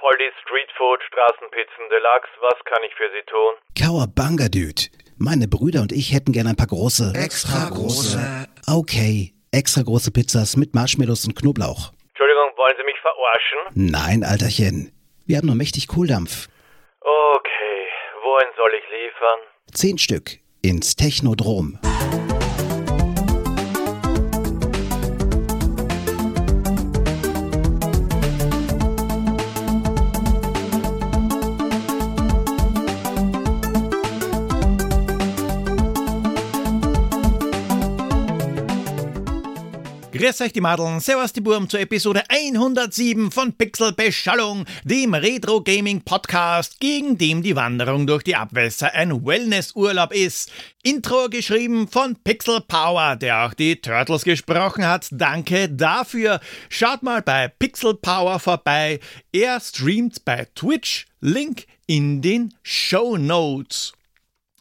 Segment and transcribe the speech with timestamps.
[0.00, 3.52] Polly Streetfood, Straßenpizzen Deluxe, was kann ich für Sie tun?
[3.76, 4.88] Cowabunga, Dude.
[5.18, 7.12] Meine Brüder und ich hätten gerne ein paar große.
[7.14, 8.18] Extra große.
[8.66, 11.92] Okay, extra große Pizzas mit Marshmallows und Knoblauch.
[12.08, 13.58] Entschuldigung, wollen Sie mich verarschen?
[13.74, 14.90] Nein, Alterchen.
[15.26, 16.48] Wir haben nur mächtig Kohldampf.
[17.02, 17.86] Okay,
[18.24, 19.38] wohin soll ich liefern?
[19.74, 20.38] Zehn Stück.
[20.62, 21.78] Ins Technodrom.
[40.20, 45.62] Grüß euch die Madeln, servus die Burm zur Episode 107 von Pixel Beschallung, dem Retro
[45.62, 50.52] Gaming Podcast, gegen dem die Wanderung durch die Abwässer ein Wellnessurlaub ist.
[50.82, 55.08] Intro geschrieben von Pixel Power, der auch die Turtles gesprochen hat.
[55.10, 56.40] Danke dafür.
[56.68, 59.00] Schaut mal bei Pixel Power vorbei.
[59.32, 61.06] Er streamt bei Twitch.
[61.22, 63.94] Link in den Show Notes.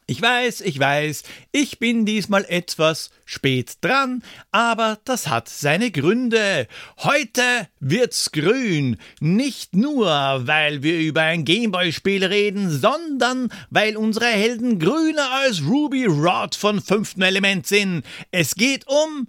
[0.10, 1.22] Ich weiß, ich weiß,
[1.52, 6.68] ich bin diesmal etwas spät dran, aber das hat seine Gründe.
[6.98, 7.44] Heute
[7.80, 15.30] wird's grün, nicht nur, weil wir über ein Gameboy-Spiel reden, sondern weil unsere Helden grüner
[15.44, 18.04] als Ruby Rod von fünften Element sind.
[18.32, 19.28] Es geht um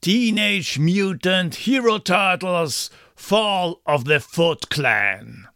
[0.00, 5.49] Teenage Mutant Hero Turtles Fall of the Foot Clan.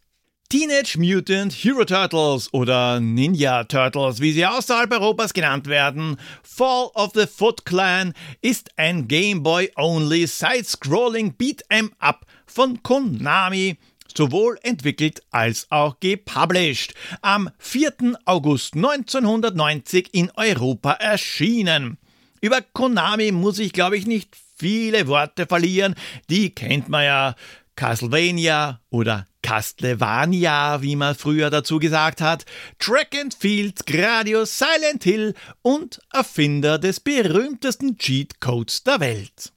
[0.49, 7.13] Teenage Mutant Hero Turtles oder Ninja Turtles, wie sie außerhalb Europas genannt werden, Fall of
[7.15, 13.79] the Foot Clan ist ein Game Boy Only Side-Scrolling Beat'em Up von Konami,
[14.17, 18.19] sowohl entwickelt als auch gepublished, am 4.
[18.27, 21.99] August 1990 in Europa erschienen.
[22.41, 25.95] Über Konami muss ich, glaube ich, nicht viele Worte verlieren,
[26.29, 27.35] die kennt man ja.
[27.77, 32.47] Castlevania oder Castlevania, wie man früher dazu gesagt hat,
[32.79, 39.53] Track and Field, Gradius, Silent Hill und Erfinder des berühmtesten Cheatcodes der Welt.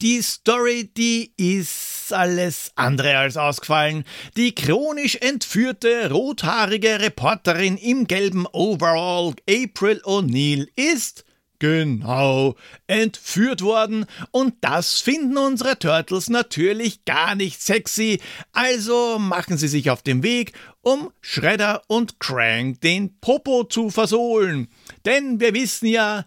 [0.00, 4.04] Die Story, die ist alles andere als ausgefallen.
[4.38, 11.26] Die chronisch entführte, rothaarige Reporterin im gelben Overall, April O'Neil, ist
[11.62, 12.56] Genau,
[12.88, 19.88] entführt worden und das finden unsere Turtles natürlich gar nicht sexy, also machen sie sich
[19.88, 24.66] auf den Weg, um Shredder und Crank den Popo zu versohlen.
[25.04, 26.24] Denn wir wissen ja,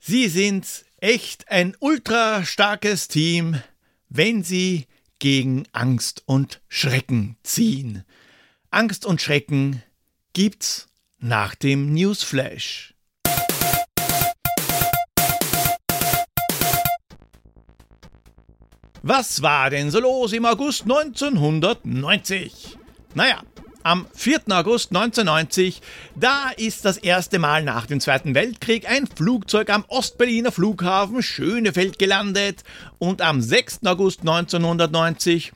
[0.00, 3.62] sie sind echt ein ultra starkes Team,
[4.08, 4.88] wenn sie
[5.20, 8.02] gegen Angst und Schrecken ziehen.
[8.72, 9.84] Angst und Schrecken
[10.32, 10.88] gibt's
[11.20, 12.93] nach dem Newsflash.
[19.06, 22.78] Was war denn so los im August 1990?
[23.12, 23.42] Naja,
[23.82, 24.44] am 4.
[24.48, 25.82] August 1990,
[26.16, 31.98] da ist das erste Mal nach dem Zweiten Weltkrieg ein Flugzeug am Ostberliner Flughafen Schönefeld
[31.98, 32.64] gelandet
[32.98, 33.80] und am 6.
[33.84, 35.52] August 1990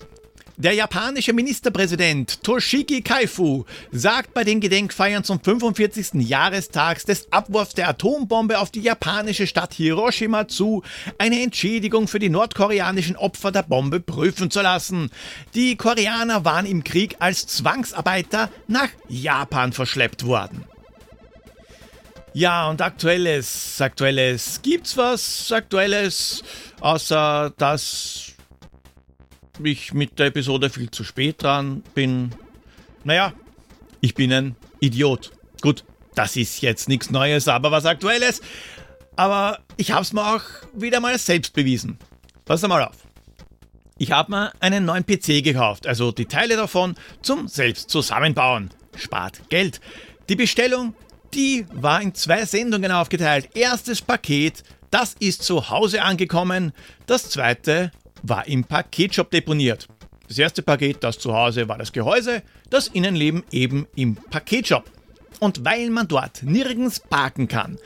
[0.58, 6.14] der japanische Ministerpräsident Toshiki Kaifu sagt bei den Gedenkfeiern zum 45.
[6.14, 10.82] Jahrestags des Abwurfs der Atombombe auf die japanische Stadt Hiroshima zu,
[11.16, 15.10] eine Entschädigung für die nordkoreanischen Opfer der Bombe prüfen zu lassen.
[15.54, 20.64] Die Koreaner waren im Krieg als Zwangsarbeiter nach Japan verschleppt worden.
[22.34, 26.42] Ja, und aktuelles, aktuelles, gibt's was aktuelles,
[26.80, 28.34] außer dass
[29.64, 32.30] ich mit der Episode viel zu spät dran bin.
[33.04, 33.32] Naja,
[34.00, 35.32] ich bin ein Idiot.
[35.60, 38.40] Gut, das ist jetzt nichts Neues, aber was Aktuelles.
[39.16, 40.42] Aber ich hab's mir auch
[40.74, 41.98] wieder mal selbst bewiesen.
[42.44, 42.96] Pass mal auf.
[43.98, 48.70] Ich habe mir einen neuen PC gekauft, also die Teile davon zum selbst zusammenbauen.
[48.96, 49.80] Spart Geld.
[50.28, 50.94] Die Bestellung,
[51.34, 53.50] die war in zwei Sendungen aufgeteilt.
[53.54, 56.72] Erstes Paket, das ist zu Hause angekommen.
[57.06, 57.90] Das zweite
[58.22, 59.88] war im Paketshop deponiert.
[60.28, 64.90] Das erste Paket, das zu Hause war das Gehäuse, das Innenleben eben im Paketshop.
[65.40, 67.78] Und weil man dort nirgends parken kann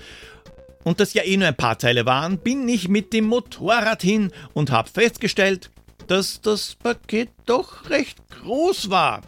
[0.84, 4.32] und das ja eh nur ein paar Teile waren, bin ich mit dem Motorrad hin
[4.54, 5.70] und habe festgestellt,
[6.08, 9.22] dass das Paket doch recht groß war.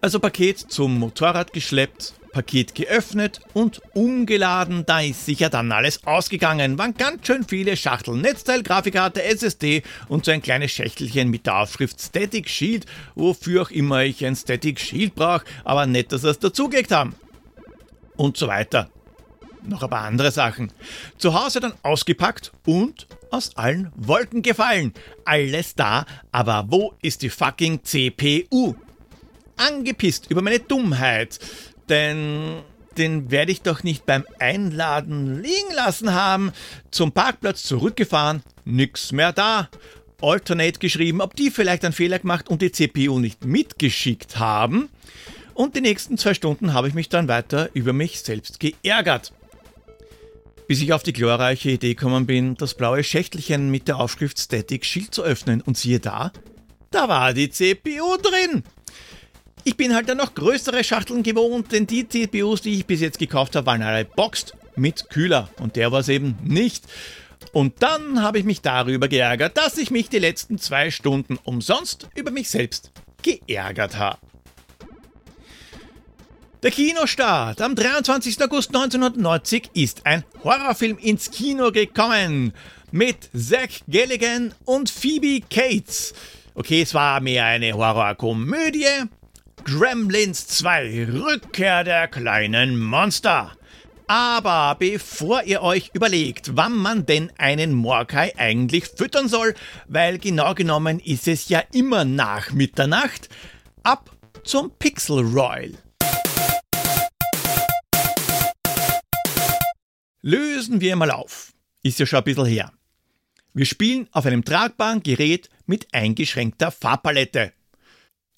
[0.00, 4.84] Also Paket zum Motorrad geschleppt, Paket geöffnet und umgeladen.
[4.84, 6.76] Da ist sicher dann alles ausgegangen.
[6.76, 11.58] Waren ganz schön viele Schachteln, Netzteil, Grafikkarte, SSD und so ein kleines Schächtelchen mit der
[11.58, 16.30] Aufschrift Static Shield, wofür auch immer ich ein Static Shield brauche, aber nett, dass sie
[16.30, 17.14] es dazugelegt haben.
[18.16, 18.90] Und so weiter.
[19.62, 20.72] noch ein paar andere Sachen.
[21.16, 24.92] Zu Hause dann ausgepackt und aus allen Wolken gefallen.
[25.24, 28.74] Alles da, aber wo ist die fucking CPU?
[29.56, 31.38] Angepisst über meine Dummheit,
[31.88, 32.62] denn
[32.96, 36.52] den werde ich doch nicht beim Einladen liegen lassen haben.
[36.90, 39.68] Zum Parkplatz zurückgefahren, nix mehr da.
[40.22, 44.88] Alternate geschrieben, ob die vielleicht einen Fehler gemacht und die CPU nicht mitgeschickt haben.
[45.52, 49.32] Und die nächsten zwei Stunden habe ich mich dann weiter über mich selbst geärgert.
[50.66, 54.86] Bis ich auf die glorreiche Idee gekommen bin, das blaue Schächtelchen mit der Aufschrift Static
[54.86, 56.32] Shield zu öffnen und siehe da,
[56.90, 58.64] da war die CPU drin.
[59.66, 63.18] Ich bin halt dann noch größere Schachteln gewohnt, denn die CPUs, die ich bis jetzt
[63.18, 66.84] gekauft habe, waren alle boxed mit Kühler und der war es eben nicht.
[67.52, 72.08] Und dann habe ich mich darüber geärgert, dass ich mich die letzten zwei Stunden umsonst
[72.14, 72.90] über mich selbst
[73.22, 74.18] geärgert habe.
[76.62, 78.42] Der Kinostart am 23.
[78.42, 82.52] August 1990 ist ein Horrorfilm ins Kino gekommen
[82.90, 86.12] mit Zach Galligan und Phoebe Cates.
[86.54, 89.08] Okay, es war mehr eine Horrorkomödie.
[89.64, 93.56] Gremlins 2 Rückkehr der kleinen Monster.
[94.06, 99.54] Aber bevor ihr euch überlegt, wann man denn einen Morkai eigentlich füttern soll,
[99.88, 103.30] weil genau genommen ist es ja immer nach Mitternacht,
[103.82, 104.10] ab
[104.44, 105.72] zum Pixel Royal.
[110.20, 111.54] Lösen wir mal auf.
[111.82, 112.70] Ist ja schon ein bisschen her.
[113.54, 117.52] Wir spielen auf einem tragbaren Gerät mit eingeschränkter Farbpalette.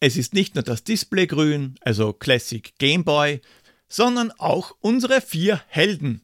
[0.00, 3.40] Es ist nicht nur das Display grün, also Classic Game Boy,
[3.88, 6.22] sondern auch unsere vier Helden.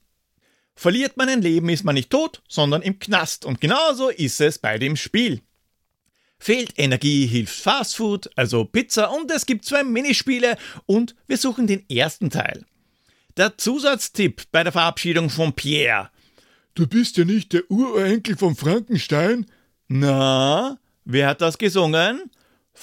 [0.74, 3.44] Verliert man ein Leben, ist man nicht tot, sondern im Knast.
[3.44, 5.40] Und genauso ist es bei dem Spiel.
[6.38, 11.88] Fehlt Energie, hilft Fastfood, also Pizza, und es gibt zwei Minispiele und wir suchen den
[11.88, 12.66] ersten Teil.
[13.36, 16.10] Der Zusatztipp bei der Verabschiedung von Pierre.
[16.75, 19.46] Du bist ja nicht der Urenkel von Frankenstein?
[19.88, 22.30] Na, wer hat das gesungen?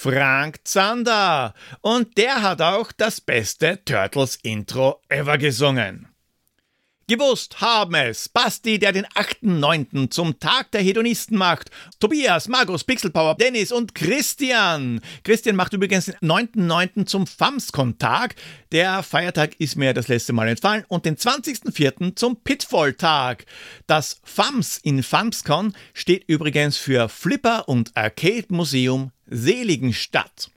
[0.02, 1.52] Frank Zander.
[1.82, 6.09] Und der hat auch das beste Turtles-Intro ever gesungen.
[7.10, 10.10] Gewusst haben es Basti, der den 8.9.
[10.10, 11.68] zum Tag der Hedonisten macht.
[11.98, 15.00] Tobias, Markus, Pixelpower, Dennis und Christian.
[15.24, 17.06] Christian macht übrigens den 9.9.
[17.06, 18.36] zum Famscon-Tag.
[18.70, 20.84] Der Feiertag ist mir das letzte Mal entfallen.
[20.86, 22.14] Und den 20.04.
[22.14, 23.44] zum Pitfall-Tag.
[23.88, 30.52] Das FAMS in Famscon steht übrigens für Flipper und Arcade Museum Seligenstadt.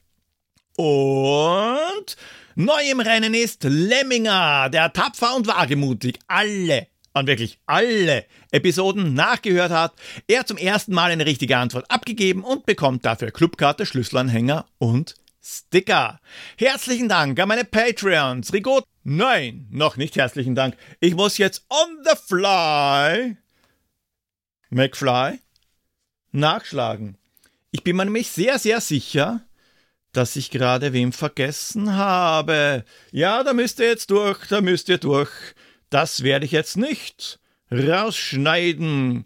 [0.75, 2.17] Und
[2.55, 9.71] Neu im Rennen ist Lemminger, der tapfer und wagemutig alle und wirklich alle Episoden nachgehört
[9.71, 9.93] hat.
[10.27, 16.19] Er zum ersten Mal eine richtige Antwort abgegeben und bekommt dafür Clubkarte, Schlüsselanhänger und Sticker.
[16.55, 18.53] Herzlichen Dank an meine Patreons.
[18.53, 20.77] Rigot, nein, noch nicht herzlichen Dank.
[20.99, 23.35] Ich muss jetzt on the fly,
[24.69, 25.39] McFly,
[26.31, 27.17] nachschlagen.
[27.71, 29.41] Ich bin mir nämlich sehr, sehr sicher,
[30.13, 32.85] dass ich gerade wem vergessen habe.
[33.11, 35.31] Ja, da müsst ihr jetzt durch, da müsst ihr durch.
[35.89, 37.39] Das werde ich jetzt nicht
[37.71, 39.25] rausschneiden.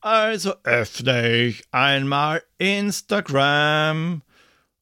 [0.00, 4.22] Also öffne ich einmal Instagram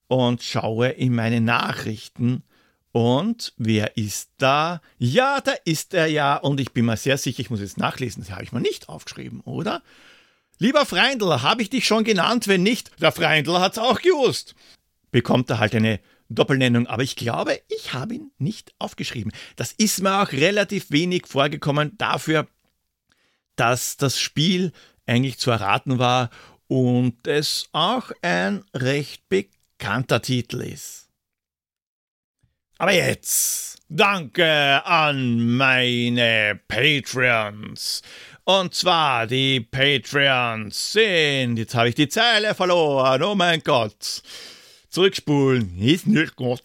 [0.06, 2.44] und schaue in meine Nachrichten.
[2.92, 4.80] Und wer ist da?
[4.98, 6.36] Ja, da ist er ja.
[6.36, 8.22] Und ich bin mir sehr sicher, ich muss jetzt nachlesen.
[8.22, 9.82] Das habe ich mir nicht aufgeschrieben, oder?
[10.58, 12.48] Lieber Freindl, habe ich dich schon genannt?
[12.48, 14.54] Wenn nicht, der Freindl hat's auch gewusst
[15.10, 19.32] bekommt er halt eine Doppelnennung, aber ich glaube, ich habe ihn nicht aufgeschrieben.
[19.56, 22.46] Das ist mir auch relativ wenig vorgekommen dafür,
[23.56, 24.72] dass das Spiel
[25.06, 26.30] eigentlich zu erraten war
[26.68, 31.08] und es auch ein recht bekannter Titel ist.
[32.76, 38.02] Aber jetzt danke an meine Patreons.
[38.44, 44.22] Und zwar die Patreons sind, jetzt habe ich die Zeile verloren, oh mein Gott.
[44.98, 45.78] Zurückspulen.
[45.80, 46.60] Ist nicht gut.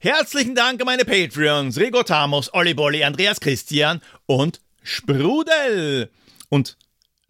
[0.00, 1.78] Herzlichen Dank an meine Patreons.
[1.78, 6.10] Rigo Tamos, Olli Bolli, Andreas Christian und Sprudel.
[6.48, 6.76] Und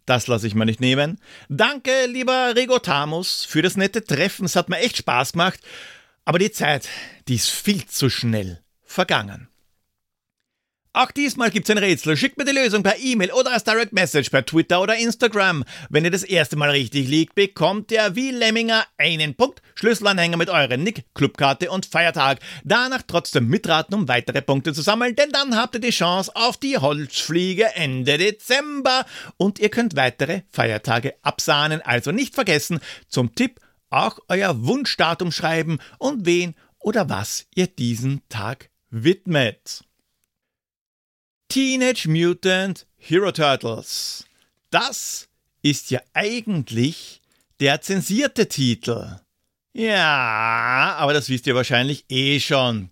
[0.07, 1.19] das lasse ich mir nicht nehmen.
[1.47, 4.45] Danke, lieber Rigo Tamos, für das nette Treffen.
[4.45, 5.59] Es hat mir echt Spaß gemacht.
[6.25, 6.89] Aber die Zeit,
[7.27, 9.48] die ist viel zu schnell vergangen.
[10.91, 12.17] Auch diesmal gibt's ein Rätsel.
[12.17, 15.63] Schickt mir die Lösung per E-Mail oder als Direct Message per Twitter oder Instagram.
[15.91, 20.49] Wenn ihr das erste Mal richtig liegt, bekommt ihr wie Lemminger einen Punkt, Schlüsselanhänger mit
[20.49, 22.39] euren Nick, Clubkarte und Feiertag.
[22.63, 26.57] Danach trotzdem mitraten, um weitere Punkte zu sammeln, denn dann habt ihr die Chance auf
[26.57, 29.05] die Holzfliege Ende Dezember.
[29.37, 31.83] Und ihr könnt weitere Feiertage absahnen.
[31.83, 33.59] Also nicht vergessen, zum Tipp
[33.91, 39.83] auch euer Wunschdatum schreiben und wen oder was ihr diesen Tag widmet.
[41.51, 44.23] Teenage Mutant Hero Turtles.
[44.69, 45.27] Das
[45.63, 47.21] ist ja eigentlich
[47.59, 49.19] der zensierte Titel.
[49.73, 52.91] Ja, aber das wisst ihr wahrscheinlich eh schon.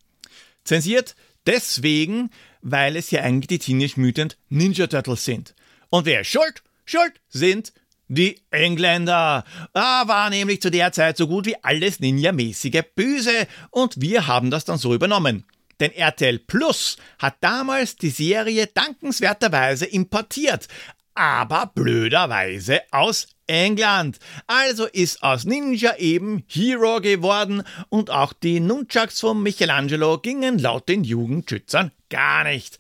[0.64, 2.32] Zensiert deswegen,
[2.64, 5.54] weil es ja eigentlich die Teenage Mutant Ninja Turtles sind.
[5.92, 6.64] Und wer ist schuld?
[6.84, 7.74] Schuld sind
[8.08, 9.46] die Engländer.
[9.74, 14.50] Ah, war nämlich zu der Zeit so gut wie alles Ninja-mäßige böse und wir haben
[14.50, 15.46] das dann so übernommen.
[15.80, 20.68] Denn RTL Plus hat damals die Serie dankenswerterweise importiert,
[21.14, 24.20] aber blöderweise aus England.
[24.46, 30.90] Also ist aus Ninja eben Hero geworden und auch die Nunchucks von Michelangelo gingen laut
[30.90, 32.78] den Jugendschützern gar nicht.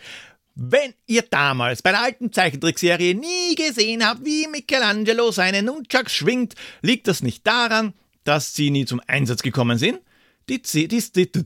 [0.56, 6.56] Wenn ihr damals bei der alten Zeichentrickserie nie gesehen habt, wie Michelangelo seine Nunchucks schwingt,
[6.82, 10.00] liegt das nicht daran, dass sie nie zum Einsatz gekommen sind.
[10.50, 11.46] Die, die, die, die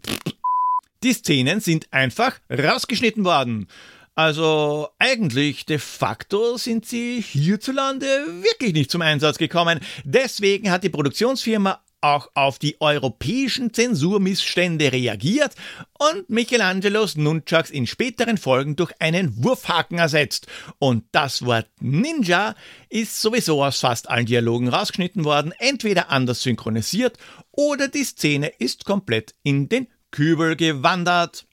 [1.13, 3.67] Szenen sind einfach rausgeschnitten worden.
[4.13, 8.05] Also eigentlich de facto sind sie hierzulande
[8.43, 9.79] wirklich nicht zum Einsatz gekommen.
[10.03, 15.53] Deswegen hat die Produktionsfirma auch auf die europäischen Zensurmissstände reagiert
[15.99, 20.47] und Michelangelos Nunchucks in späteren Folgen durch einen Wurfhaken ersetzt.
[20.79, 22.55] Und das Wort Ninja
[22.89, 27.17] ist sowieso aus fast allen Dialogen rausgeschnitten worden, entweder anders synchronisiert
[27.51, 31.45] oder die Szene ist komplett in den Kübel gewandert.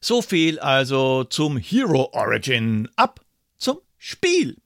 [0.00, 2.88] So viel also zum Hero Origin.
[2.96, 3.20] Ab
[3.58, 4.56] zum Spiel.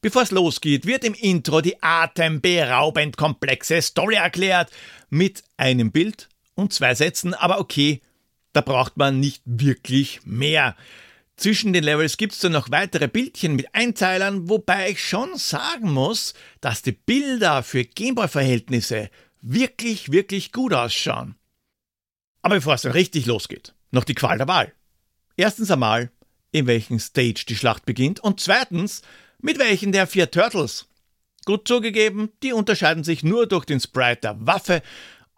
[0.00, 4.70] Bevor es losgeht, wird im Intro die atemberaubend komplexe Story erklärt
[5.10, 8.00] mit einem Bild und zwei Sätzen, aber okay,
[8.52, 10.76] da braucht man nicht wirklich mehr.
[11.36, 15.92] Zwischen den Levels gibt es dann noch weitere Bildchen mit Einzeilern, wobei ich schon sagen
[15.92, 19.08] muss, dass die Bilder für Gameboy-Verhältnisse
[19.40, 21.36] wirklich, wirklich gut ausschauen.
[22.42, 24.72] Aber bevor es dann richtig losgeht, noch die Qual der Wahl.
[25.36, 26.10] Erstens einmal,
[26.50, 29.02] in welchem Stage die Schlacht beginnt und zweitens,
[29.40, 30.88] mit welchen der vier Turtles.
[31.44, 34.82] Gut zugegeben, die unterscheiden sich nur durch den Sprite der Waffe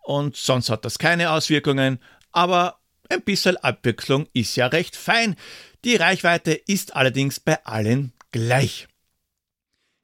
[0.03, 1.99] und sonst hat das keine Auswirkungen,
[2.33, 5.37] aber ein bisschen Abwechslung ist ja recht fein.
[5.85, 8.89] Die Reichweite ist allerdings bei allen gleich.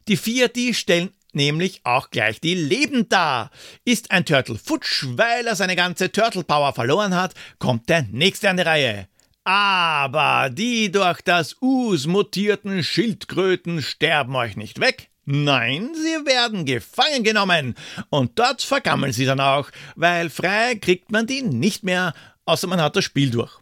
[0.09, 3.51] Die vier, die stellen nämlich auch gleich die Leben dar.
[3.85, 8.51] Ist ein Turtle futsch, weil er seine ganze Turtle Power verloren hat, kommt der nächste
[8.51, 9.09] an die Reihe.
[9.45, 15.09] Aber die durch das Us mutierten Schildkröten sterben euch nicht weg.
[15.25, 17.75] Nein, sie werden gefangen genommen.
[18.09, 22.15] Und dort vergammeln sie dann auch, weil frei kriegt man die nicht mehr,
[22.47, 23.53] außer man hat das Spiel durch.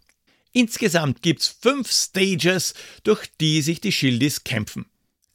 [0.53, 4.87] Insgesamt gibt's fünf Stages, durch die sich die Schildis kämpfen.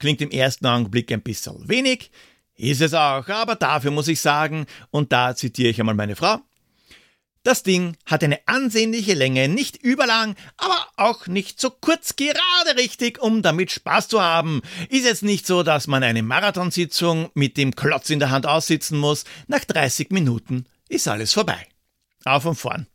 [0.03, 2.11] Klingt im ersten Augenblick ein bisschen wenig,
[2.57, 6.41] ist es auch, aber dafür muss ich sagen, und da zitiere ich einmal meine Frau,
[7.43, 13.23] das Ding hat eine ansehnliche Länge, nicht überlang, aber auch nicht so kurz, gerade richtig,
[13.23, 14.61] um damit Spaß zu haben.
[14.89, 18.99] Ist es nicht so, dass man eine Marathonsitzung mit dem Klotz in der Hand aussitzen
[18.99, 19.23] muss.
[19.47, 21.65] Nach 30 Minuten ist alles vorbei.
[22.25, 22.87] Auf und vorn.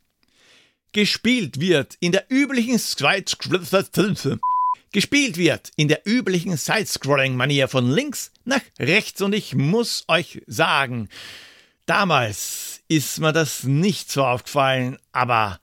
[0.93, 2.79] Gespielt wird in der üblichen
[4.93, 11.09] Gespielt wird in der üblichen Sidescrolling-Manier von links nach rechts und ich muss euch sagen,
[11.85, 15.61] damals ist mir das nicht so aufgefallen, aber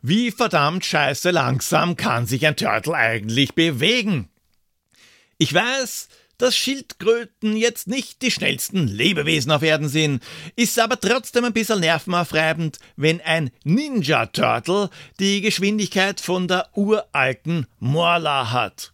[0.00, 4.28] wie verdammt scheiße langsam kann sich ein Turtle eigentlich bewegen?
[5.38, 6.08] Ich weiß,
[6.42, 10.24] dass Schildkröten jetzt nicht die schnellsten Lebewesen auf Erden sind,
[10.56, 17.68] ist aber trotzdem ein bisschen nervenaufreibend, wenn ein Ninja Turtle die Geschwindigkeit von der uralten
[17.78, 18.92] Morla hat.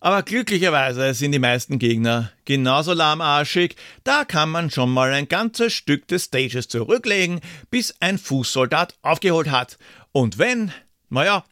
[0.00, 5.72] Aber glücklicherweise sind die meisten Gegner genauso lahmarschig, da kann man schon mal ein ganzes
[5.72, 7.40] Stück des Stages zurücklegen,
[7.70, 9.78] bis ein Fußsoldat aufgeholt hat.
[10.10, 10.72] Und wenn,
[11.10, 11.44] naja,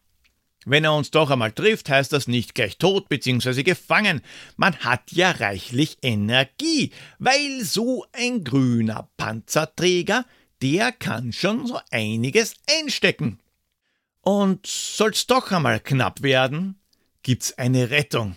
[0.70, 3.62] wenn er uns doch einmal trifft, heißt das nicht gleich tot bzw.
[3.62, 4.22] gefangen.
[4.56, 10.24] Man hat ja reichlich Energie, weil so ein grüner Panzerträger,
[10.62, 13.38] der kann schon so einiges einstecken.
[14.20, 16.78] Und soll's doch einmal knapp werden,
[17.22, 18.36] gibt's eine Rettung,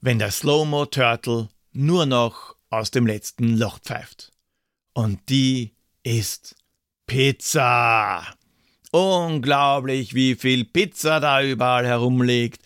[0.00, 4.32] wenn der Slow-Mo Turtle nur noch aus dem letzten Loch pfeift.
[4.94, 6.56] Und die ist
[7.06, 8.26] Pizza.
[8.94, 12.60] Unglaublich, wie viel Pizza da überall herumliegt.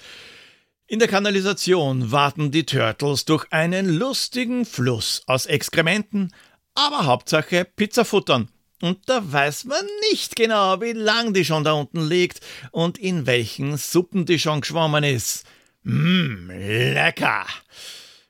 [0.88, 6.34] In der Kanalisation warten die Turtles durch einen lustigen Fluss aus Exkrementen,
[6.74, 8.48] aber Hauptsache Pizza futtern.
[8.82, 12.40] Und da weiß man nicht genau, wie lang die schon da unten liegt
[12.72, 15.46] und in welchen Suppen die schon geschwommen ist.
[15.84, 17.46] Mmm, lecker!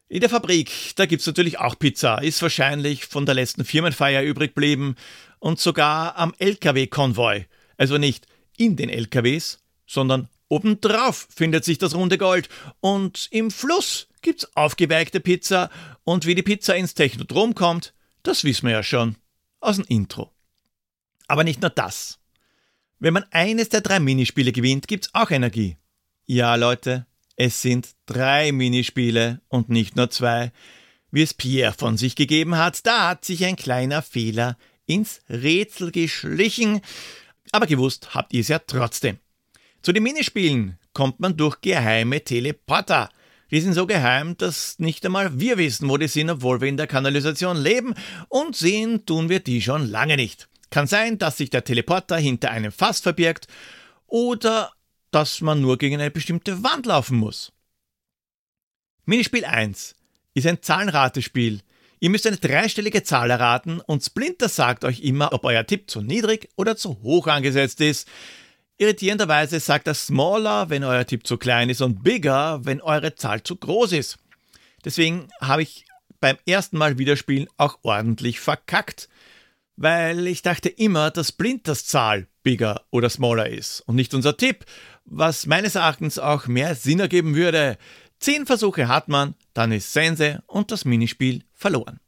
[0.09, 4.55] In der Fabrik, da gibt's natürlich auch Pizza, ist wahrscheinlich von der letzten Firmenfeier übrig
[4.55, 4.97] geblieben
[5.39, 7.47] und sogar am LKW-Konvoi.
[7.77, 12.49] Also nicht in den LKWs, sondern Obendrauf findet sich das runde Gold
[12.81, 15.71] und im Fluss gibt's aufgeweigte Pizza
[16.05, 19.17] und wie die Pizza ins Technodrom kommt, das wissen wir ja schon
[19.61, 20.33] aus dem Intro.
[21.27, 22.21] Aber nicht nur das.
[22.99, 25.77] Wenn man eines der drei Minispiele gewinnt, gibt's auch Energie.
[26.27, 27.07] Ja, Leute,
[27.37, 30.53] es sind drei Minispiele und nicht nur zwei,
[31.11, 32.87] wie es Pierre von sich gegeben hat.
[32.87, 34.57] Da hat sich ein kleiner Fehler
[34.87, 36.81] ins Rätsel geschlichen.
[37.53, 39.19] Aber gewusst habt ihr es ja trotzdem.
[39.83, 43.11] Zu den Minispielen kommt man durch geheime Teleporter.
[43.51, 46.77] Die sind so geheim, dass nicht einmal wir wissen, wo die sind, obwohl wir in
[46.77, 47.95] der Kanalisation leben
[48.29, 50.49] und sehen tun wir die schon lange nicht.
[50.71, 53.47] Kann sein, dass sich der Teleporter hinter einem Fass verbirgt
[54.07, 54.73] oder
[55.13, 57.53] dass man nur gegen eine bestimmte Wand laufen muss.
[59.05, 59.95] Minispiel 1
[60.35, 61.61] ist ein Zahlenratespiel.
[62.07, 66.03] Ihr müsst eine dreistellige Zahl erraten und Splinter sagt euch immer, ob euer Tipp zu
[66.03, 68.07] niedrig oder zu hoch angesetzt ist.
[68.79, 73.43] Irritierenderweise sagt er Smaller, wenn euer Tipp zu klein ist und Bigger, wenn eure Zahl
[73.43, 74.19] zu groß ist.
[74.85, 75.85] Deswegen habe ich
[76.21, 79.09] beim ersten Mal Wiederspielen auch ordentlich verkackt,
[79.75, 84.65] weil ich dachte immer, dass Splinters Zahl bigger oder smaller ist und nicht unser Tipp,
[85.07, 87.77] was meines Erachtens auch mehr Sinn ergeben würde.
[88.21, 91.99] Zehn Versuche hat man, dann ist Sense und das Minispiel verloren.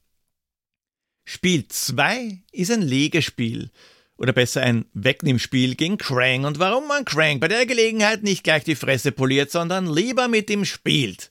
[1.25, 3.71] Spiel 2 ist ein Legespiel
[4.17, 8.65] oder besser ein Wegnimmspiel gegen Krang und warum man Krang bei der Gelegenheit nicht gleich
[8.65, 11.31] die Fresse poliert, sondern lieber mit ihm spielt.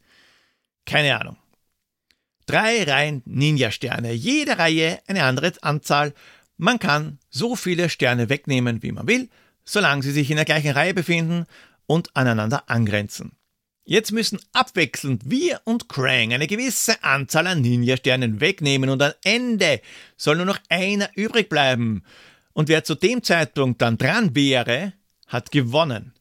[0.86, 1.38] Keine Ahnung.
[2.48, 6.14] Drei Reihen Ninja-Sterne, jede Reihe eine andere Anzahl.
[6.56, 9.30] Man kann so viele Sterne wegnehmen, wie man will,
[9.66, 11.46] solange sie sich in der gleichen Reihe befinden
[11.86, 13.34] und aneinander angrenzen.
[13.90, 19.82] Jetzt müssen abwechselnd wir und Krang eine gewisse Anzahl an Ninja-Sternen wegnehmen und am Ende
[20.18, 22.04] soll nur noch einer übrig bleiben.
[22.52, 24.92] Und wer zu dem Zeitpunkt dann dran wäre,
[25.28, 26.14] hat gewonnen.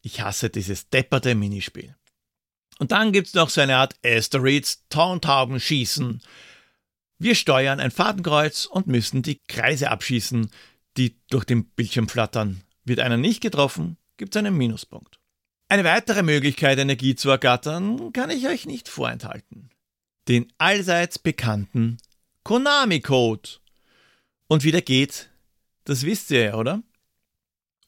[0.00, 1.94] Ich hasse dieses depperte Minispiel.
[2.78, 6.22] Und dann gibt's noch so eine Art Asteroids Tauntauben schießen.
[7.18, 10.50] Wir steuern ein Fadenkreuz und müssen die Kreise abschießen,
[10.96, 12.62] die durch den Bildschirm flattern.
[12.86, 15.15] Wird einer nicht getroffen, gibt's einen Minuspunkt.
[15.68, 19.70] Eine weitere Möglichkeit, Energie zu ergattern, kann ich euch nicht vorenthalten.
[20.28, 21.98] Den allseits bekannten
[22.44, 23.48] Konami-Code.
[24.46, 25.28] Und wie der geht,
[25.84, 26.84] das wisst ihr ja, oder?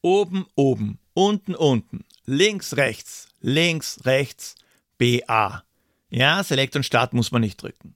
[0.00, 4.56] Oben, oben, unten, unten, links, rechts, links, rechts,
[4.98, 5.62] BA.
[6.10, 7.94] Ja, Select und Start muss man nicht drücken.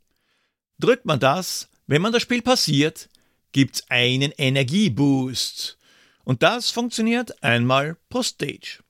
[0.79, 3.09] Drückt man das, wenn man das Spiel passiert,
[3.51, 5.77] gibt's einen Energieboost.
[6.23, 8.82] Und das funktioniert einmal pro Stage.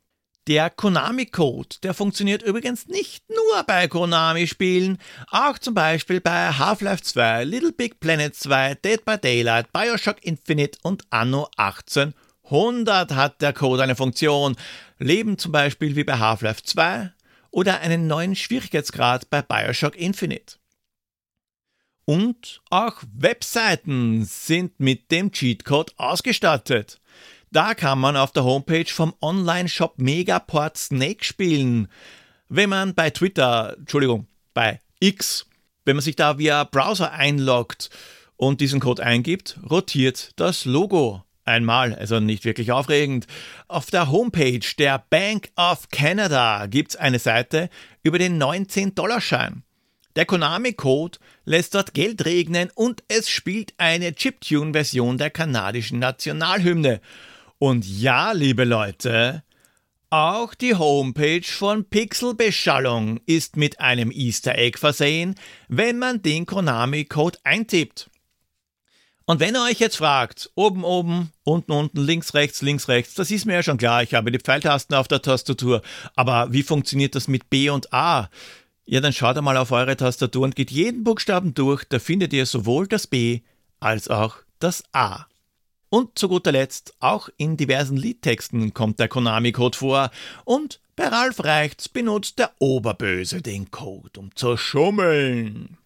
[0.48, 7.44] Der Konami-Code, der funktioniert übrigens nicht nur bei Konami-Spielen, auch zum Beispiel bei Half-Life 2,
[7.44, 13.84] Little Big Planet 2, Dead by Daylight, Bioshock Infinite und Anno 1800 hat der Code
[13.84, 14.56] eine Funktion.
[14.98, 17.12] Leben zum Beispiel wie bei Half-Life 2
[17.52, 20.56] oder einen neuen Schwierigkeitsgrad bei Bioshock Infinite.
[22.04, 27.00] Und auch Webseiten sind mit dem Cheatcode ausgestattet.
[27.52, 31.88] Da kann man auf der Homepage vom Online-Shop Megaport Snake spielen.
[32.48, 35.44] Wenn man bei Twitter, Entschuldigung, bei X,
[35.84, 37.90] wenn man sich da via Browser einloggt
[38.38, 43.26] und diesen Code eingibt, rotiert das Logo einmal, also nicht wirklich aufregend.
[43.68, 47.68] Auf der Homepage der Bank of Canada gibt's eine Seite
[48.02, 49.62] über den 19-Dollar-Schein.
[50.16, 57.02] Der Konami-Code lässt dort Geld regnen und es spielt eine Chiptune-Version der kanadischen Nationalhymne.
[57.62, 59.44] Und ja, liebe Leute,
[60.10, 65.36] auch die Homepage von Pixelbeschallung ist mit einem Easter Egg versehen,
[65.68, 68.10] wenn man den Konami-Code eintippt.
[69.26, 73.30] Und wenn ihr euch jetzt fragt, oben, oben, unten, unten, links, rechts, links, rechts, das
[73.30, 75.82] ist mir ja schon klar, ich habe die Pfeiltasten auf der Tastatur.
[76.16, 78.28] Aber wie funktioniert das mit B und A?
[78.86, 82.44] Ja, dann schaut einmal auf eure Tastatur und geht jeden Buchstaben durch, da findet ihr
[82.44, 83.42] sowohl das B
[83.78, 85.26] als auch das A.
[85.92, 90.10] Und zu guter Letzt, auch in diversen Liedtexten kommt der Konami-Code vor
[90.46, 95.76] und bei Ralf Reichts benutzt der Oberböse den Code, um zu schummeln.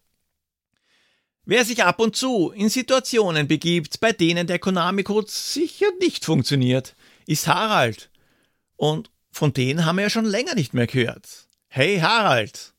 [1.45, 6.95] Wer sich ab und zu in Situationen begibt, bei denen der Konami-Code sicher nicht funktioniert,
[7.27, 8.09] ist Harald.
[8.77, 11.49] Und von denen haben wir ja schon länger nicht mehr gehört.
[11.67, 12.75] Hey Harald!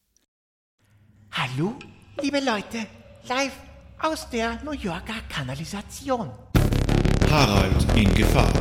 [1.31, 1.75] Hallo,
[2.21, 2.87] liebe Leute,
[3.27, 3.51] live
[3.99, 6.31] aus der New Yorker Kanalisation.
[7.29, 8.51] Harald in Gefahr.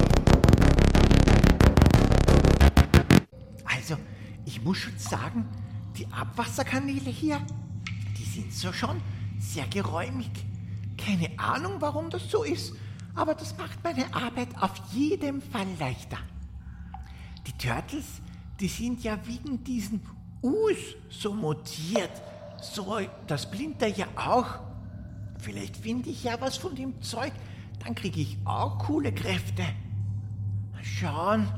[3.64, 3.96] Also,
[4.44, 5.46] ich muss schon sagen,
[5.96, 7.40] die Abwasserkanäle hier,
[8.18, 9.00] die sind so schon
[9.38, 10.30] sehr geräumig.
[10.98, 12.74] Keine Ahnung, warum das so ist,
[13.14, 16.18] aber das macht meine Arbeit auf jeden Fall leichter.
[17.46, 18.04] die Turtles,
[18.60, 20.00] die sind ja wegen diesen
[20.42, 22.10] Us so mutiert.
[22.60, 24.60] So, das Splinter ja auch.
[25.38, 27.32] Vielleicht finde ich ja was von dem Zeug,
[27.86, 29.62] dann kriege ich auch coole Kräfte.
[30.72, 31.48] Mal schauen.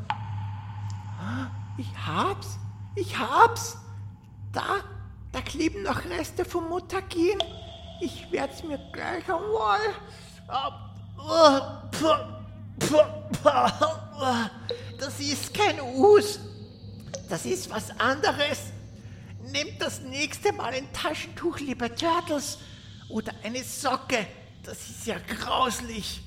[1.79, 2.59] Ich hab's.
[2.97, 3.79] Ich hab's.
[4.53, 4.81] Da,
[5.33, 7.39] da kleben noch Reste vom Mutagen.
[8.03, 9.79] Ich werd's mir gleich einmal.
[14.99, 16.41] Das ist kein Us.
[17.31, 18.73] Das ist was anderes.
[19.51, 22.59] Nehmt das nächste Mal ein Taschentuch, lieber Turtles.
[23.09, 24.27] Oder eine Socke.
[24.63, 26.23] Das ist ja grauslich.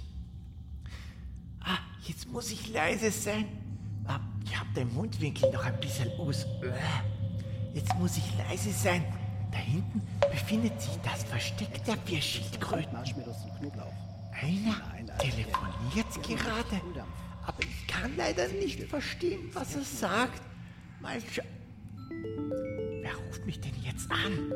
[1.64, 3.46] Ah, jetzt muss ich leise sein.
[4.06, 6.46] Ah, ich habe den Mundwinkel noch ein bisschen aus.
[7.74, 9.06] Jetzt muss ich leise sein.
[9.52, 12.96] Da hinten befindet sich das Versteck der Bierschildkröten.
[12.96, 13.04] Einer
[15.20, 16.82] telefoniert gerade,
[17.46, 20.42] aber ich kann leider nicht verstehen, was er sagt.
[21.00, 21.44] Mal scha
[23.02, 24.52] Wer ruft mich denn jetzt an?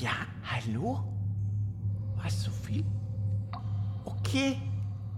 [0.00, 0.12] Ja,
[0.44, 1.13] hallo?
[2.24, 2.84] Was, so viel?
[4.06, 4.56] Okay,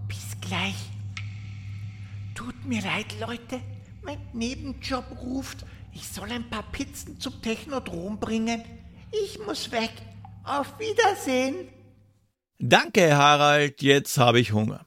[0.09, 0.75] bis gleich.
[2.35, 3.61] Tut mir leid, Leute.
[4.03, 5.65] Mein Nebenjob ruft.
[5.93, 8.61] Ich soll ein paar Pizzen zum Technodrom bringen.
[9.23, 9.91] Ich muss weg.
[10.43, 11.69] Auf Wiedersehen.
[12.59, 14.85] Danke, Harald, jetzt habe ich Hunger.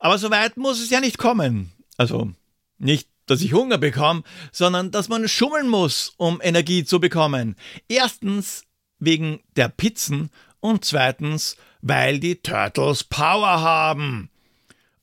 [0.00, 1.70] Aber so weit muss es ja nicht kommen.
[1.96, 2.32] Also
[2.78, 7.54] nicht, dass ich Hunger bekomme, sondern dass man schummeln muss, um Energie zu bekommen.
[7.88, 8.64] Erstens
[8.98, 14.30] wegen der Pizzen und zweitens, weil die Turtles Power haben.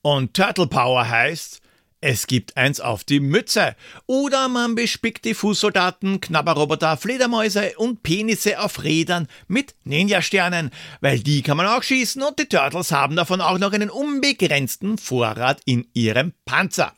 [0.02, 1.62] Und Turtle Power heißt,
[2.06, 3.76] es gibt eins auf die Mütze.
[4.04, 11.40] Oder man bespickt die Fußsoldaten, Knabberroboter, Fledermäuse und Penisse auf Rädern mit Ninja-Sternen, weil die
[11.40, 15.86] kann man auch schießen und die Turtles haben davon auch noch einen unbegrenzten Vorrat in
[15.94, 16.92] ihrem Panzer.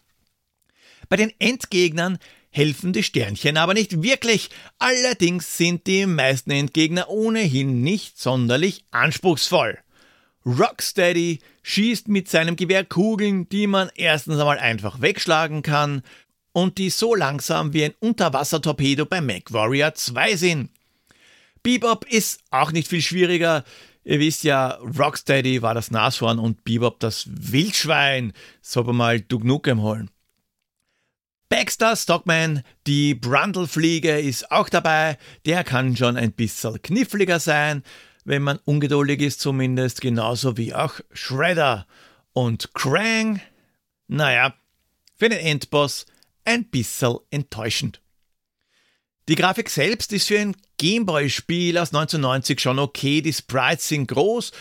[1.09, 2.19] Bei den Endgegnern
[2.57, 4.49] helfen die Sternchen aber nicht wirklich.
[4.79, 9.79] Allerdings sind die meisten Endgegner ohnehin nicht sonderlich anspruchsvoll.
[10.47, 16.03] Rocksteady schießt mit seinem Gewehr Kugeln, die man erstens einmal einfach wegschlagen kann
[16.53, 20.71] und die so langsam wie ein Unterwassertorpedo bei MacWarrior 2 sind.
[21.63, 23.65] Bebop ist auch nicht viel schwieriger.
[24.05, 28.33] Ihr wisst ja, Rocksteady war das Nashorn und Bebop das Wildschwein.
[28.63, 30.11] Soll man mal Duke Nukem holen.
[31.49, 35.17] Baxter Stockman, die Brundlefliege, ist auch dabei.
[35.45, 37.85] Der kann schon ein bisschen kniffliger sein,
[38.25, 41.87] wenn man ungeduldig ist zumindest, genauso wie auch Shredder.
[42.33, 43.41] Und Krang,
[44.09, 44.55] naja,
[45.15, 46.07] für den Endboss
[46.45, 48.01] ein bisschen enttäuschend.
[49.29, 54.53] Die Grafik selbst ist für ein Gameboy-Spiel aus 1990 schon okay, die Sprites sind groß,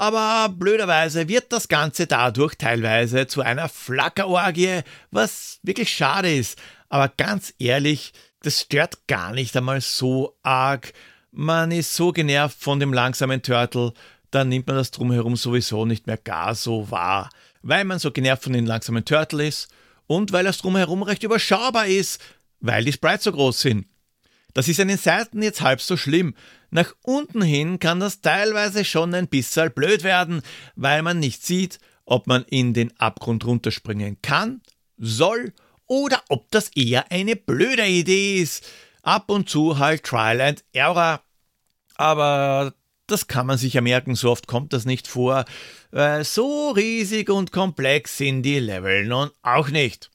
[0.00, 6.58] aber blöderweise wird das Ganze dadurch teilweise zu einer Flackerorgie, was wirklich schade ist.
[6.88, 10.94] Aber ganz ehrlich, das stört gar nicht einmal so arg,
[11.32, 13.92] man ist so genervt von dem langsamen Turtle,
[14.30, 17.28] dann nimmt man das drumherum sowieso nicht mehr gar so wahr.
[17.60, 19.68] Weil man so genervt von dem langsamen Turtle ist
[20.06, 22.22] und weil das drumherum recht überschaubar ist,
[22.60, 23.86] weil die Sprites so groß sind.
[24.54, 26.34] Das ist an den Seiten jetzt halb so schlimm.
[26.70, 30.42] Nach unten hin kann das teilweise schon ein bisschen blöd werden,
[30.76, 34.62] weil man nicht sieht, ob man in den Abgrund runterspringen kann,
[34.96, 35.52] soll
[35.86, 38.64] oder ob das eher eine blöde Idee ist
[39.02, 41.22] ab und zu halt Trial and Error.
[41.96, 42.74] Aber
[43.06, 45.44] das kann man sich ja merken, so oft kommt das nicht vor.
[46.22, 50.10] So riesig und komplex sind die Level nun auch nicht.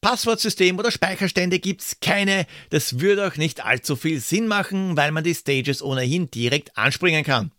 [0.00, 2.46] Passwortsystem oder Speicherstände gibt's keine.
[2.70, 7.24] Das würde auch nicht allzu viel Sinn machen, weil man die Stages ohnehin direkt anspringen
[7.24, 7.52] kann.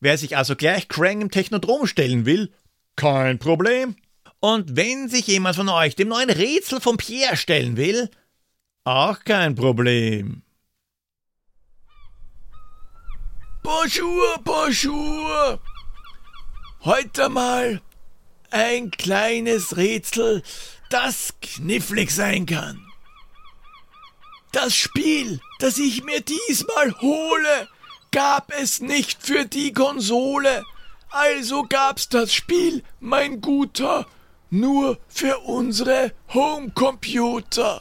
[0.00, 2.52] Wer sich also gleich Krang im Technodrom stellen will,
[2.96, 3.96] kein Problem.
[4.40, 8.10] Und wenn sich jemand von euch dem neuen Rätsel von Pierre stellen will,
[8.84, 10.42] auch kein Problem.
[13.62, 15.60] Bonjour, bonjour.
[16.84, 17.80] Heute mal
[18.50, 20.42] ein kleines Rätsel,
[20.92, 22.86] das knifflig sein kann.
[24.52, 27.68] Das Spiel, das ich mir diesmal hole,
[28.10, 30.64] gab es nicht für die Konsole.
[31.08, 34.06] Also gab's das Spiel, mein Guter,
[34.50, 37.80] nur für unsere Homecomputer.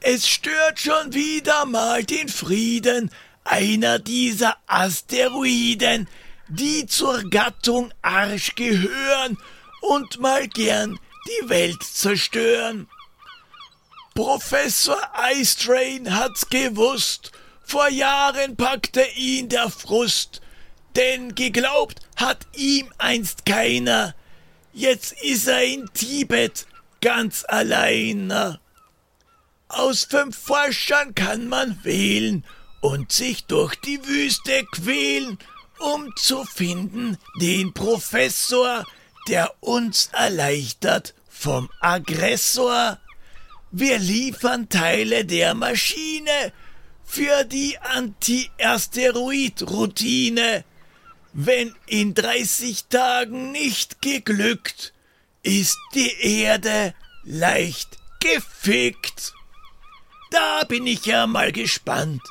[0.00, 3.10] Es stört schon wieder mal den Frieden
[3.44, 6.08] einer dieser Asteroiden,
[6.48, 9.38] die zur Gattung Arsch gehören
[9.80, 10.98] und mal gern
[11.28, 12.88] die Welt zerstören.
[14.14, 17.30] Professor Eistrain hat's gewusst,
[17.62, 20.40] vor Jahren packte ihn der Frust,
[20.96, 24.14] denn geglaubt hat ihm einst keiner.
[24.72, 26.66] Jetzt ist er in Tibet
[27.00, 28.58] ganz alleine.
[29.68, 32.44] Aus fünf Forschern kann man wählen
[32.80, 35.38] und sich durch die Wüste quälen,
[35.78, 38.84] um zu finden den Professor,
[39.28, 42.98] der uns erleichtert vom Aggressor.
[43.70, 46.52] Wir liefern Teile der Maschine
[47.04, 50.64] für die Anti-Asteroid-Routine.
[51.32, 54.92] Wenn in 30 Tagen nicht geglückt,
[55.42, 59.32] ist die Erde leicht gefickt.
[60.30, 62.22] Da bin ich ja mal gespannt.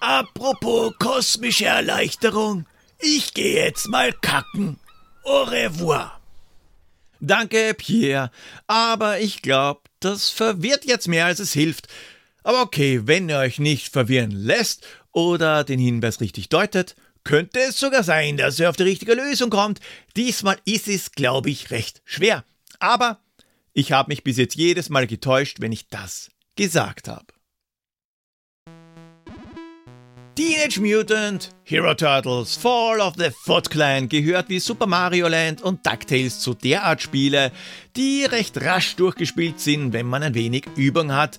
[0.00, 2.66] Apropos kosmische Erleichterung,
[2.98, 4.78] ich gehe jetzt mal kacken.
[5.22, 6.20] Au revoir.
[7.26, 8.30] Danke, Pierre.
[8.66, 11.88] Aber ich glaube, das verwirrt jetzt mehr, als es hilft.
[12.42, 17.80] Aber okay, wenn ihr euch nicht verwirren lässt oder den Hinweis richtig deutet, könnte es
[17.80, 19.80] sogar sein, dass ihr auf die richtige Lösung kommt.
[20.16, 22.44] Diesmal ist es, glaube ich, recht schwer.
[22.78, 23.20] Aber
[23.72, 27.33] ich habe mich bis jetzt jedes Mal getäuscht, wenn ich das gesagt habe.
[30.36, 35.86] Teenage Mutant Hero Turtles Fall of the Foot Clan gehört wie Super Mario Land und
[35.86, 37.52] DuckTales zu der Art Spiele,
[37.94, 41.38] die recht rasch durchgespielt sind, wenn man ein wenig Übung hat.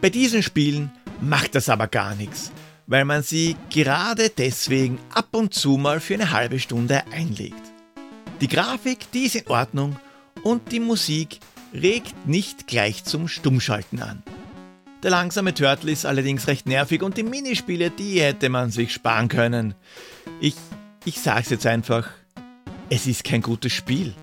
[0.00, 2.50] Bei diesen Spielen macht das aber gar nichts,
[2.88, 7.62] weil man sie gerade deswegen ab und zu mal für eine halbe Stunde einlegt.
[8.40, 9.96] Die Grafik, die ist in Ordnung
[10.42, 11.38] und die Musik
[11.72, 14.24] regt nicht gleich zum Stummschalten an.
[15.04, 19.28] Der langsame Turtle ist allerdings recht nervig und die Minispiele, die hätte man sich sparen
[19.28, 19.74] können.
[20.40, 20.54] Ich,
[21.04, 22.08] ich sag's jetzt einfach,
[22.88, 24.14] es ist kein gutes Spiel.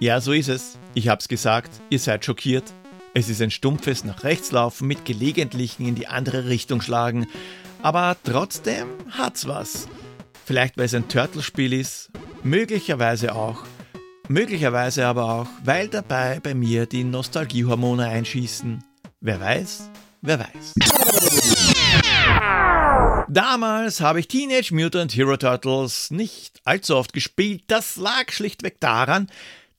[0.00, 0.78] Ja, so ist es.
[0.92, 2.74] Ich hab's gesagt, ihr seid schockiert.
[3.14, 7.26] Es ist ein stumpfes nach rechts laufen mit gelegentlichen in die andere Richtung schlagen,
[7.80, 9.88] aber trotzdem hat's was.
[10.44, 12.10] Vielleicht weil es ein Turtle-Spiel ist,
[12.42, 13.64] möglicherweise auch.
[14.28, 18.84] Möglicherweise aber auch, weil dabei bei mir die Nostalgiehormone einschießen.
[19.24, 19.88] Wer weiß?
[20.22, 20.74] Wer weiß.
[23.28, 27.64] Damals habe ich Teenage Mutant Hero Turtles nicht allzu oft gespielt.
[27.66, 29.28] Das lag schlichtweg daran,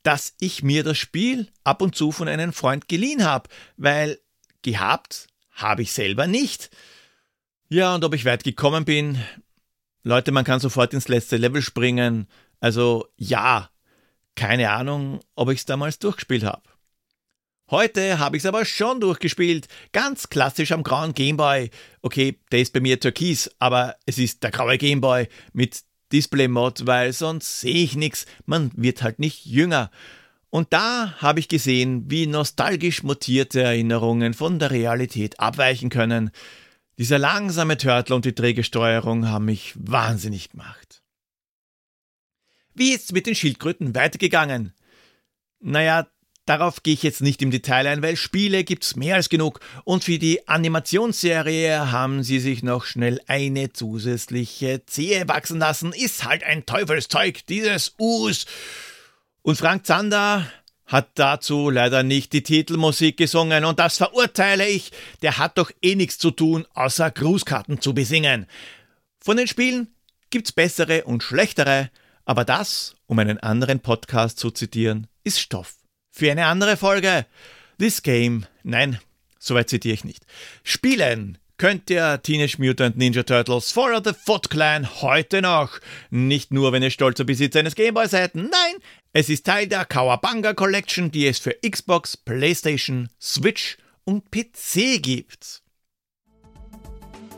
[0.03, 4.19] dass ich mir das Spiel ab und zu von einem Freund geliehen habe, weil
[4.63, 6.69] gehabt habe ich selber nicht.
[7.69, 9.23] Ja, und ob ich weit gekommen bin,
[10.03, 12.27] Leute, man kann sofort ins letzte Level springen.
[12.59, 13.69] Also ja,
[14.35, 16.63] keine Ahnung, ob ich es damals durchgespielt habe.
[17.71, 19.67] Heute habe ich es aber schon durchgespielt.
[19.93, 21.69] Ganz klassisch am grauen Gameboy.
[22.01, 27.13] Okay, der ist bei mir türkis, aber es ist der graue Gameboy mit Display-Mod, weil
[27.13, 28.25] sonst sehe ich nichts.
[28.45, 29.91] Man wird halt nicht jünger.
[30.49, 36.29] Und da habe ich gesehen, wie nostalgisch mutierte Erinnerungen von der Realität abweichen können.
[36.99, 41.01] Dieser langsame Turtle und die träge Steuerung haben mich wahnsinnig gemacht.
[42.75, 44.73] Wie ist's mit den Schildkröten weitergegangen?
[45.59, 46.07] Naja,
[46.45, 50.03] Darauf gehe ich jetzt nicht im Detail ein, weil Spiele gibt's mehr als genug und
[50.03, 55.93] für die Animationsserie haben sie sich noch schnell eine zusätzliche Zehe wachsen lassen.
[55.93, 58.45] Ist halt ein Teufelszeug, dieses Us.
[59.41, 60.45] Und Frank Zander
[60.85, 64.91] hat dazu leider nicht die Titelmusik gesungen und das verurteile ich.
[65.21, 68.47] Der hat doch eh nichts zu tun, außer Grußkarten zu besingen.
[69.21, 69.87] Von den Spielen
[70.29, 71.89] gibt's bessere und schlechtere,
[72.25, 75.77] aber das, um einen anderen Podcast zu zitieren, ist Stoff
[76.13, 77.25] für eine andere Folge.
[77.79, 78.99] This Game, nein,
[79.39, 80.23] soweit zitiere ich nicht.
[80.63, 85.79] Spielen könnt ihr Teenage Mutant Ninja Turtles For the Foot Clan heute noch.
[86.11, 88.75] Nicht nur, wenn ihr stolzer Besitzer eines Gameboy seid, nein,
[89.11, 95.62] es ist Teil der Kawabanga Collection, die es für Xbox, PlayStation, Switch und PC gibt.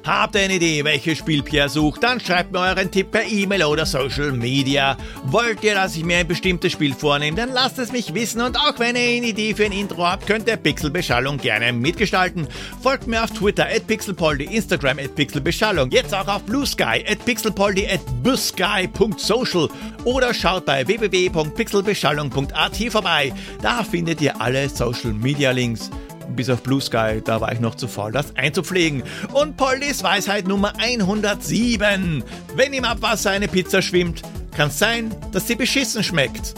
[0.05, 2.03] Habt ihr eine Idee, welches Spiel Pierre sucht?
[2.03, 4.97] Dann schreibt mir euren Tipp per E-Mail oder Social Media.
[5.23, 8.55] Wollt ihr, dass ich mir ein bestimmtes Spiel vornehme, dann lasst es mich wissen und
[8.55, 12.47] auch wenn ihr eine Idee für ein Intro habt, könnt ihr Pixelbeschallung gerne mitgestalten.
[12.83, 17.25] Folgt mir auf Twitter at pixelpoldi, Instagram at pixelbeschallung, jetzt auch auf Blue Sky at
[17.25, 19.69] pixelpoldi at bussky.social
[20.03, 23.33] oder schaut bei www.pixelbeschallung.at vorbei.
[23.63, 25.89] Da findet ihr alle Social Media Links
[26.35, 29.03] bis auf Blue Sky, da war ich noch zu faul, das einzupflegen.
[29.33, 32.23] Und Poldis Weisheit Nummer 107.
[32.55, 34.21] Wenn im Abwasser eine Pizza schwimmt,
[34.55, 36.53] kann es sein, dass sie beschissen schmeckt.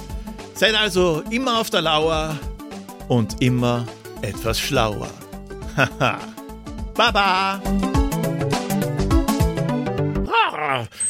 [0.54, 2.38] Seid also immer auf der Lauer
[3.08, 3.86] und immer
[4.22, 5.10] etwas schlauer.
[5.76, 6.20] Haha.
[6.96, 7.62] Baba!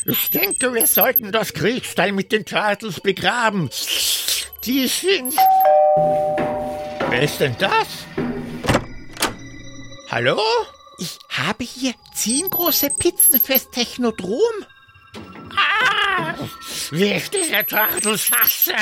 [0.06, 3.70] Ich denke, wir sollten das Kriegsteil mit den Turtles begraben.
[4.64, 5.34] Die sind.
[7.10, 8.06] Wer ist denn das?
[10.10, 10.40] Hallo?
[11.00, 14.40] Ich habe hier zehn große Pizzen fürs Technodrom.
[15.56, 16.34] Ah,
[16.92, 18.74] wie ich diese Turtles hasse.